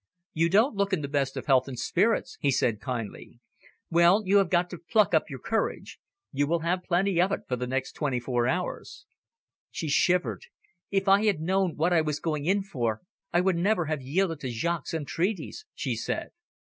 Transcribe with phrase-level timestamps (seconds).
[0.33, 3.39] "You don't look in the best of health and spirits," he said kindly.
[3.91, 5.99] "Well, you have got to pluck up your courage.
[6.31, 9.05] You will want plenty of it for the next twenty four hours."
[9.69, 10.47] She shivered.
[10.89, 13.01] "If I had known what I was going in for,
[13.31, 16.29] I would never have yielded to Jaques' entreaties," she said.